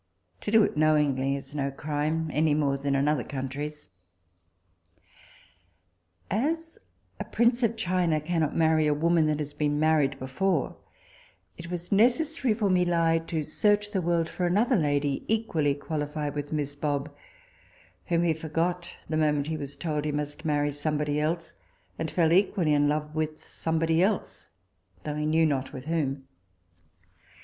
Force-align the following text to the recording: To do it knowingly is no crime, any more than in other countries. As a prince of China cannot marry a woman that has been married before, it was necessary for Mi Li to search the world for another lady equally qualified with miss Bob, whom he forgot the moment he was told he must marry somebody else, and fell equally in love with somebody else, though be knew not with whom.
To 0.39 0.49
do 0.49 0.63
it 0.63 0.75
knowingly 0.75 1.35
is 1.35 1.53
no 1.53 1.69
crime, 1.69 2.31
any 2.33 2.55
more 2.55 2.75
than 2.75 2.95
in 2.95 3.07
other 3.07 3.23
countries. 3.23 3.87
As 6.31 6.79
a 7.19 7.23
prince 7.23 7.61
of 7.61 7.77
China 7.77 8.19
cannot 8.19 8.55
marry 8.55 8.87
a 8.87 8.95
woman 8.95 9.27
that 9.27 9.37
has 9.37 9.53
been 9.53 9.79
married 9.79 10.17
before, 10.17 10.75
it 11.55 11.69
was 11.69 11.91
necessary 11.91 12.55
for 12.55 12.67
Mi 12.67 12.83
Li 12.83 13.19
to 13.27 13.43
search 13.43 13.91
the 13.91 14.01
world 14.01 14.27
for 14.27 14.47
another 14.47 14.75
lady 14.75 15.23
equally 15.27 15.75
qualified 15.75 16.33
with 16.33 16.51
miss 16.51 16.75
Bob, 16.75 17.13
whom 18.07 18.23
he 18.23 18.33
forgot 18.33 18.89
the 19.07 19.17
moment 19.17 19.45
he 19.45 19.55
was 19.55 19.75
told 19.75 20.03
he 20.03 20.11
must 20.11 20.43
marry 20.43 20.71
somebody 20.71 21.19
else, 21.19 21.53
and 21.99 22.09
fell 22.09 22.33
equally 22.33 22.73
in 22.73 22.89
love 22.89 23.13
with 23.13 23.37
somebody 23.37 24.01
else, 24.01 24.47
though 25.03 25.13
be 25.13 25.27
knew 25.27 25.45
not 25.45 25.71
with 25.71 25.85
whom. 25.85 26.27